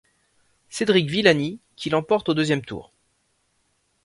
[0.69, 2.91] Cédric Villani, qui l'emporte au deuxième tour.